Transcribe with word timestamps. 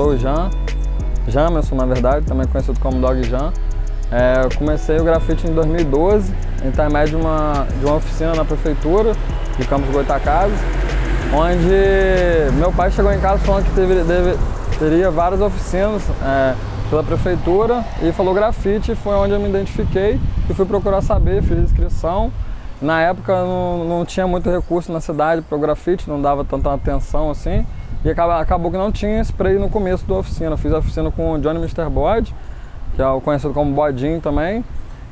sou 0.00 0.12
o 0.12 0.16
Jean, 0.16 0.48
Jamerson 1.28 1.74
na 1.74 1.84
verdade, 1.84 2.24
também 2.24 2.46
conhecido 2.46 2.80
como 2.80 2.98
Dog 2.98 3.22
Jean. 3.22 3.52
É, 4.10 4.40
eu 4.42 4.48
comecei 4.56 4.98
o 4.98 5.04
grafite 5.04 5.46
em 5.46 5.52
2012, 5.52 6.32
intermédio 6.64 7.18
de 7.18 7.22
uma, 7.22 7.66
de 7.78 7.84
uma 7.84 7.96
oficina 7.96 8.34
na 8.34 8.42
prefeitura 8.42 9.12
de 9.58 9.66
Campos 9.66 9.90
Goitacazes, 9.90 10.58
onde 11.34 12.58
meu 12.58 12.72
pai 12.72 12.90
chegou 12.90 13.12
em 13.12 13.20
casa 13.20 13.44
falando 13.44 13.66
que 13.66 13.74
teve, 13.74 14.02
deve, 14.04 14.38
teria 14.78 15.10
várias 15.10 15.42
oficinas 15.42 16.02
é, 16.24 16.54
pela 16.88 17.04
prefeitura 17.04 17.84
e 18.02 18.10
falou 18.10 18.32
grafite, 18.32 18.94
foi 18.94 19.12
onde 19.12 19.34
eu 19.34 19.38
me 19.38 19.50
identifiquei 19.50 20.18
e 20.48 20.54
fui 20.54 20.64
procurar 20.64 21.02
saber, 21.02 21.42
fiz 21.42 21.58
inscrição. 21.58 22.32
Na 22.80 23.02
época 23.02 23.34
não, 23.44 23.84
não 23.84 24.04
tinha 24.06 24.26
muito 24.26 24.48
recurso 24.48 24.90
na 24.90 25.00
cidade 25.02 25.42
para 25.42 25.58
o 25.58 25.60
grafite, 25.60 26.08
não 26.08 26.22
dava 26.22 26.42
tanta 26.42 26.72
atenção 26.72 27.30
assim. 27.30 27.66
E 28.04 28.10
acabou, 28.10 28.70
que 28.70 28.78
não 28.78 28.90
tinha 28.90 29.20
spray 29.20 29.58
no 29.58 29.68
começo 29.68 30.06
da 30.06 30.14
oficina. 30.14 30.56
fiz 30.56 30.72
a 30.72 30.78
oficina 30.78 31.10
com 31.10 31.32
o 31.32 31.38
Johnny 31.38 31.58
Mr. 31.58 31.88
Bode, 31.90 32.34
que 32.96 33.02
é 33.02 33.06
o 33.06 33.20
conhecido 33.20 33.52
como 33.52 33.74
Bodinho 33.74 34.20
também. 34.20 34.64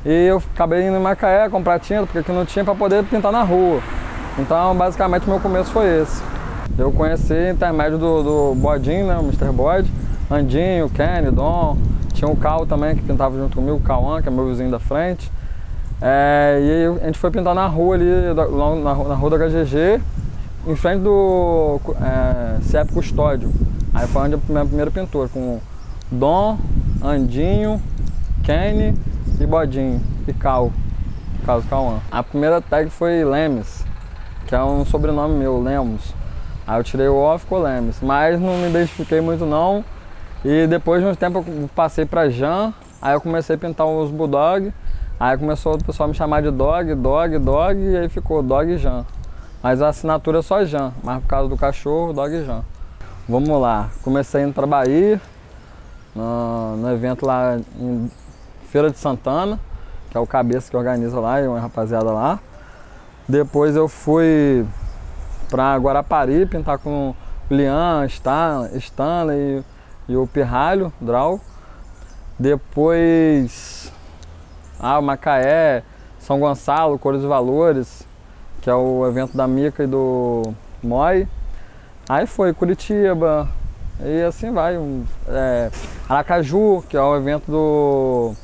E 0.03 0.25
eu 0.27 0.41
acabei 0.55 0.87
indo 0.87 0.97
em 0.97 0.99
Macaé 0.99 1.47
comprar 1.49 1.79
tinta, 1.79 2.03
porque 2.03 2.19
aqui 2.19 2.31
não 2.31 2.45
tinha 2.45 2.65
para 2.65 2.73
poder 2.73 3.03
pintar 3.03 3.31
na 3.31 3.43
rua. 3.43 3.79
Então, 4.39 4.75
basicamente, 4.75 5.29
meu 5.29 5.39
começo 5.39 5.71
foi 5.71 6.01
esse. 6.01 6.23
Eu 6.77 6.91
conheci 6.91 7.51
intermédio 7.51 7.97
do, 7.97 8.23
do 8.23 8.55
Bodinho, 8.55 9.05
né, 9.05 9.17
o 9.17 9.21
Mr. 9.21 9.51
Bode, 9.51 9.91
Andinho, 10.31 10.89
Kenny, 10.89 11.29
Dom. 11.29 11.77
Tinha 12.13 12.29
o 12.29 12.35
Cal 12.35 12.65
também, 12.65 12.95
que 12.95 13.03
pintava 13.03 13.37
junto 13.37 13.55
comigo, 13.55 13.77
o 13.77 13.81
Cauã, 13.81 14.21
que 14.21 14.29
é 14.29 14.31
meu 14.31 14.47
vizinho 14.47 14.71
da 14.71 14.79
frente. 14.79 15.31
É, 16.01 16.59
e 16.61 17.03
a 17.03 17.05
gente 17.05 17.19
foi 17.19 17.29
pintar 17.29 17.53
na 17.53 17.67
rua 17.67 17.95
ali, 17.95 18.33
na, 18.33 18.47
na, 18.47 18.95
na 19.09 19.13
rua 19.13 19.29
da 19.29 19.37
HGG, 19.37 20.01
em 20.67 20.75
frente 20.75 21.01
do 21.01 21.79
é, 22.01 22.61
CIEP 22.61 22.93
Custódio. 22.93 23.51
Aí 23.93 24.07
foi 24.07 24.21
onde 24.23 24.35
a 24.35 24.39
minha 24.47 24.65
primeira 24.65 24.91
com 25.31 25.59
Dom, 26.11 26.57
Andinho, 27.03 27.81
Kenny 28.43 28.95
e 29.39 29.45
Bodinho, 29.45 30.01
e 30.27 30.33
Cal, 30.33 30.71
caso 31.45 31.67
Cauã. 31.67 31.99
A 32.11 32.21
primeira 32.23 32.61
tag 32.61 32.89
foi 32.89 33.23
Lemes, 33.23 33.85
que 34.47 34.55
é 34.55 34.63
um 34.63 34.83
sobrenome 34.85 35.35
meu, 35.35 35.61
Lemos. 35.61 36.13
Aí 36.67 36.79
eu 36.79 36.83
tirei 36.83 37.07
o 37.07 37.15
O, 37.15 37.37
ficou 37.37 37.61
Lemes, 37.61 37.97
mas 38.01 38.39
não 38.39 38.57
me 38.57 38.69
identifiquei 38.69 39.21
muito 39.21 39.45
não. 39.45 39.83
E 40.43 40.67
depois 40.67 41.01
de 41.01 41.07
um 41.07 41.15
tempo 41.15 41.43
eu 41.45 41.69
passei 41.75 42.05
para 42.05 42.29
Jan, 42.29 42.73
aí 43.01 43.13
eu 43.13 43.21
comecei 43.21 43.55
a 43.55 43.59
pintar 43.59 43.87
os 43.87 44.11
Bulldog, 44.11 44.73
aí 45.19 45.37
começou 45.37 45.75
o 45.75 45.83
pessoal 45.83 46.05
a 46.05 46.09
me 46.09 46.15
chamar 46.15 46.41
de 46.41 46.51
Dog, 46.51 46.95
Dog, 46.95 47.37
Dog, 47.39 47.79
e 47.79 47.97
aí 47.97 48.09
ficou 48.09 48.41
Dog 48.41 48.77
Jan. 48.77 49.05
Mas 49.61 49.81
a 49.81 49.89
assinatura 49.89 50.39
é 50.39 50.41
só 50.41 50.63
Jan, 50.63 50.93
mas 51.03 51.21
por 51.21 51.27
causa 51.27 51.49
do 51.49 51.57
cachorro, 51.57 52.13
Dog 52.13 52.45
Jan. 52.45 52.63
Vamos 53.27 53.61
lá, 53.61 53.89
comecei 54.01 54.43
indo 54.43 54.53
para 54.53 54.65
Bahia, 54.65 55.21
no, 56.15 56.77
no, 56.77 56.91
evento 56.91 57.25
lá 57.25 57.59
em 57.77 58.09
Feira 58.69 58.89
de 58.89 58.97
Santana, 58.97 59.59
que 60.09 60.17
é 60.17 60.19
o 60.19 60.25
cabeça 60.25 60.71
que 60.71 60.77
organiza 60.77 61.19
lá 61.19 61.41
e 61.41 61.47
uma 61.47 61.59
rapaziada 61.59 62.09
lá. 62.11 62.39
Depois 63.27 63.75
eu 63.75 63.87
fui 63.87 64.65
para 65.49 65.75
Guarapari 65.77 66.45
pintar 66.45 66.79
com 66.79 67.09
o 67.09 67.53
Lian, 67.53 68.07
Stanley 68.07 69.63
e, 70.07 70.13
e 70.13 70.15
o 70.15 70.25
Pirralho, 70.25 70.91
Draw. 71.01 71.39
Depois, 72.39 73.91
ah, 74.79 75.01
Macaé, 75.01 75.83
São 76.17 76.39
Gonçalo, 76.39 76.97
Cores 76.97 77.21
e 77.21 77.27
Valores, 77.27 78.07
que 78.69 78.71
é 78.71 78.75
o 78.75 79.07
evento 79.07 79.35
da 79.35 79.47
Mica 79.47 79.83
e 79.83 79.87
do 79.87 80.53
Moi. 80.83 81.27
Aí 82.07 82.27
foi 82.27 82.53
Curitiba, 82.53 83.49
e 83.99 84.21
assim 84.21 84.51
vai. 84.51 84.77
É, 85.27 85.71
Aracaju, 86.07 86.83
que 86.87 86.95
é 86.95 87.01
o 87.01 87.15
evento 87.15 87.49
do 87.49 88.35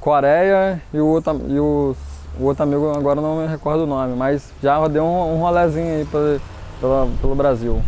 Coreia, 0.00 0.82
e 0.92 0.98
o 0.98 1.06
outro, 1.06 1.40
e 1.46 1.60
o, 1.60 1.94
o 2.40 2.44
outro 2.46 2.64
amigo 2.64 2.90
agora 2.96 3.20
não 3.20 3.36
me 3.36 3.46
recordo 3.46 3.84
o 3.84 3.86
nome, 3.86 4.16
mas 4.16 4.52
já 4.60 4.76
rodei 4.76 5.00
um, 5.00 5.36
um 5.36 5.38
rolezinho 5.38 5.98
aí 5.98 6.04
pra, 6.04 6.38
pela, 6.80 7.08
pelo 7.20 7.36
Brasil. 7.36 7.80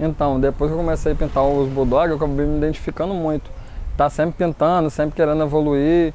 Então, 0.00 0.40
depois 0.40 0.72
que 0.72 0.74
eu 0.74 0.82
comecei 0.82 1.12
a 1.12 1.14
pintar 1.14 1.44
os 1.44 1.68
Bulldog, 1.68 2.10
eu 2.10 2.16
acabei 2.16 2.46
me 2.46 2.56
identificando 2.56 3.14
muito. 3.14 3.48
Tá 3.96 4.10
sempre 4.10 4.44
pintando, 4.44 4.90
sempre 4.90 5.14
querendo 5.14 5.44
evoluir 5.44 6.12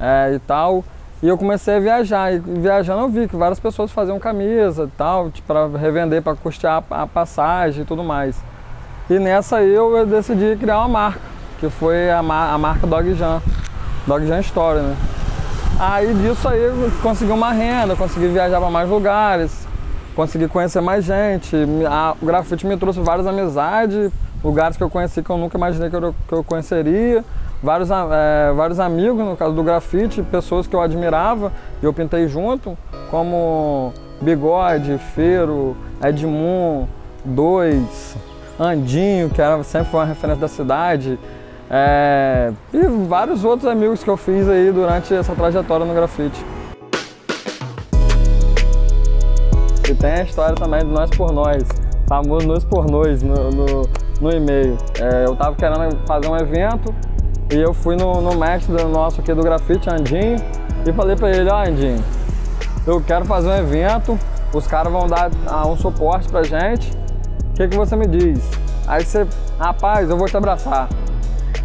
é, 0.00 0.32
e 0.34 0.40
tal. 0.40 0.82
E 1.22 1.28
eu 1.28 1.38
comecei 1.38 1.76
a 1.76 1.78
viajar, 1.78 2.34
e 2.34 2.40
viajando 2.40 3.02
eu 3.02 3.08
vi 3.08 3.28
que 3.28 3.36
várias 3.36 3.60
pessoas 3.60 3.92
faziam 3.92 4.18
camisa 4.18 4.84
e 4.92 4.96
tal, 4.98 5.30
tipo, 5.30 5.46
para 5.46 5.68
revender, 5.78 6.20
para 6.20 6.34
custear 6.34 6.82
a 6.90 7.06
passagem 7.06 7.82
e 7.82 7.84
tudo 7.84 8.02
mais. 8.02 8.36
E 9.08 9.20
nessa 9.20 9.62
eu, 9.62 9.96
eu 9.96 10.04
decidi 10.04 10.56
criar 10.58 10.78
uma 10.78 10.88
marca, 10.88 11.20
que 11.60 11.70
foi 11.70 12.10
a, 12.10 12.18
a 12.18 12.58
marca 12.58 12.88
Dog 12.88 13.14
Jan, 13.14 13.40
Dog 14.04 14.26
Jan 14.26 14.40
Story, 14.40 14.80
né? 14.80 14.96
Aí 15.78 16.12
disso 16.12 16.48
aí 16.48 16.60
eu 16.60 16.90
consegui 17.00 17.30
uma 17.30 17.52
renda, 17.52 17.94
consegui 17.94 18.26
viajar 18.26 18.58
para 18.58 18.70
mais 18.70 18.88
lugares, 18.88 19.64
consegui 20.16 20.48
conhecer 20.48 20.80
mais 20.80 21.04
gente. 21.04 21.56
A, 21.88 22.16
o 22.20 22.26
grafite 22.26 22.66
me 22.66 22.76
trouxe 22.76 22.98
várias 22.98 23.28
amizades, 23.28 24.10
lugares 24.42 24.76
que 24.76 24.82
eu 24.82 24.90
conheci 24.90 25.22
que 25.22 25.30
eu 25.30 25.36
nunca 25.36 25.56
imaginei 25.56 25.88
que 25.88 25.94
eu, 25.94 26.14
que 26.26 26.34
eu 26.34 26.42
conheceria 26.42 27.24
vários, 27.62 27.90
é, 27.90 28.52
vários 28.54 28.80
amigos, 28.80 29.24
no 29.24 29.36
caso 29.36 29.54
do 29.54 29.62
grafite, 29.62 30.22
pessoas 30.22 30.66
que 30.66 30.74
eu 30.74 30.80
admirava 30.80 31.52
e 31.80 31.84
eu 31.84 31.92
pintei 31.92 32.26
junto, 32.26 32.76
como 33.10 33.92
Bigode, 34.20 34.98
Feiro, 35.14 35.76
Edmund, 36.02 36.88
Dois, 37.24 38.16
Andinho, 38.58 39.30
que 39.30 39.40
era 39.40 39.62
sempre 39.62 39.90
foi 39.90 40.00
uma 40.00 40.06
referência 40.06 40.40
da 40.40 40.48
cidade, 40.48 41.18
é, 41.70 42.52
e 42.72 42.80
vários 43.06 43.44
outros 43.44 43.70
amigos 43.70 44.02
que 44.02 44.10
eu 44.10 44.16
fiz 44.16 44.48
aí 44.48 44.70
durante 44.70 45.14
essa 45.14 45.34
trajetória 45.34 45.86
no 45.86 45.94
grafite. 45.94 46.44
E 49.88 49.94
tem 49.94 50.12
a 50.12 50.22
história 50.22 50.54
também 50.54 50.80
do 50.80 50.90
Nós 50.90 51.10
por 51.10 51.32
Nós, 51.32 51.62
famoso 52.06 52.46
Nós 52.46 52.64
por 52.64 52.86
Nós 52.90 53.22
no, 53.22 53.50
no, 53.50 53.88
no 54.20 54.30
e-mail. 54.30 54.76
É, 55.00 55.24
eu 55.26 55.32
estava 55.32 55.56
querendo 55.56 55.96
fazer 56.06 56.28
um 56.28 56.36
evento 56.36 56.94
e 57.52 57.60
eu 57.60 57.74
fui 57.74 57.96
no, 57.96 58.22
no 58.22 58.34
mestre 58.34 58.72
nosso 58.84 59.20
aqui 59.20 59.34
do 59.34 59.42
grafite, 59.42 59.90
Andinho, 59.90 60.36
e 60.86 60.92
falei 60.92 61.14
para 61.14 61.30
ele, 61.30 61.50
ó 61.50 61.62
oh, 61.62 61.68
Andinho, 61.68 62.02
eu 62.86 63.00
quero 63.02 63.26
fazer 63.26 63.48
um 63.48 63.56
evento, 63.56 64.18
os 64.54 64.66
caras 64.66 64.90
vão 64.90 65.06
dar 65.06 65.30
ah, 65.46 65.66
um 65.66 65.76
suporte 65.76 66.28
pra 66.30 66.42
gente, 66.42 66.90
o 67.50 67.54
que, 67.54 67.68
que 67.68 67.76
você 67.76 67.94
me 67.94 68.06
diz? 68.06 68.42
Aí 68.86 69.04
você, 69.04 69.26
rapaz, 69.58 70.08
eu 70.08 70.16
vou 70.16 70.26
te 70.26 70.36
abraçar. 70.36 70.88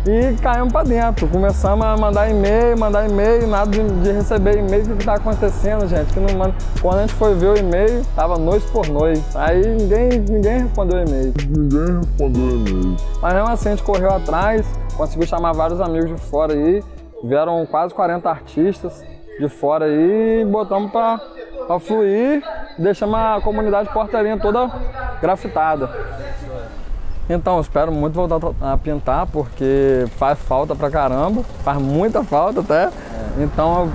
E 0.07 0.38
caímos 0.41 0.72
para 0.72 0.88
dentro, 0.88 1.28
começamos 1.28 1.85
a 1.85 1.97
mandar 1.97 2.29
e-mail, 2.29 2.79
mandar 2.79 3.09
e-mail, 3.09 3.45
nada 3.45 3.69
de, 3.69 3.84
de 3.84 4.12
receber 4.13 4.57
e-mail, 4.57 4.84
o 4.85 4.95
que 4.95 5.00
está 5.00 5.16
acontecendo, 5.16 5.85
gente? 5.85 6.13
Que 6.13 6.19
não 6.22 6.34
manda... 6.34 6.56
Quando 6.81 7.00
a 7.00 7.01
gente 7.01 7.13
foi 7.16 7.35
ver 7.35 7.47
o 7.47 7.57
e-mail, 7.57 8.06
tava 8.16 8.38
noite 8.38 8.66
por 8.72 8.88
noite. 8.88 9.22
Aí 9.35 9.59
ninguém, 9.68 10.19
ninguém 10.29 10.59
respondeu 10.62 11.00
o 11.00 11.01
e-mail. 11.01 11.34
Ninguém 11.50 11.97
respondeu 11.97 12.41
o 12.41 12.51
e-mail. 12.51 12.95
Mas 13.22 13.34
mesmo 13.34 13.50
assim 13.50 13.68
a 13.68 13.72
gente 13.72 13.84
correu 13.84 14.09
atrás, 14.09 14.66
conseguiu 14.95 15.28
chamar 15.28 15.51
vários 15.51 15.81
amigos 15.81 16.09
de 16.09 16.22
fora 16.22 16.53
aí, 16.53 16.81
vieram 17.22 17.66
quase 17.66 17.94
40 17.94 18.29
artistas 18.29 19.03
de 19.38 19.50
fora 19.50 19.85
aí 19.85 20.41
e 20.41 20.45
botamos 20.45 20.89
para 20.89 21.19
fluir, 21.81 22.41
deixamos 22.79 23.19
a 23.19 23.41
comunidade 23.44 23.89
porteirinha 23.91 24.39
toda 24.39 24.72
grafitada. 25.22 25.89
Então, 27.29 27.59
espero 27.59 27.91
muito 27.91 28.13
voltar 28.13 28.39
a 28.61 28.77
pintar, 28.77 29.27
porque 29.27 30.05
faz 30.17 30.39
falta 30.39 30.73
pra 30.73 30.89
caramba, 30.89 31.43
faz 31.63 31.77
muita 31.81 32.23
falta 32.23 32.61
até. 32.61 32.85
É. 32.85 33.43
Então, 33.43 33.89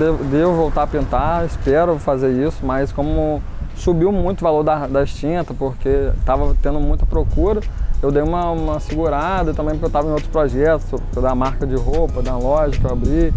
eu 0.00 0.16
devo 0.24 0.54
voltar 0.54 0.84
a 0.84 0.86
pintar, 0.86 1.44
espero 1.44 1.98
fazer 1.98 2.30
isso, 2.30 2.64
mas 2.64 2.90
como 2.90 3.42
subiu 3.76 4.10
muito 4.10 4.40
o 4.40 4.44
valor 4.44 4.62
das 4.88 5.10
tintas, 5.12 5.56
porque 5.56 6.10
estava 6.18 6.54
tendo 6.62 6.80
muita 6.80 7.04
procura, 7.04 7.60
eu 8.02 8.10
dei 8.10 8.22
uma, 8.22 8.50
uma 8.50 8.80
segurada 8.80 9.52
também 9.52 9.74
porque 9.74 9.86
eu 9.86 9.88
estava 9.88 10.08
em 10.08 10.10
outros 10.10 10.28
projetos, 10.28 11.00
da 11.14 11.34
marca 11.34 11.66
de 11.66 11.76
roupa, 11.76 12.22
da 12.22 12.36
loja 12.36 12.78
que 12.78 12.84
eu 12.84 12.92
abri. 12.92 13.34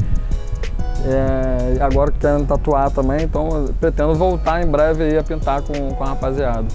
É, 1.03 1.81
agora 1.81 2.11
querendo 2.11 2.45
tatuar 2.45 2.91
também, 2.91 3.23
então 3.23 3.65
pretendo 3.79 4.13
voltar 4.13 4.63
em 4.63 4.67
breve 4.67 5.17
a 5.17 5.23
pintar 5.23 5.63
com, 5.63 5.73
com 5.95 6.03
a 6.03 6.07
rapaziada. 6.09 6.65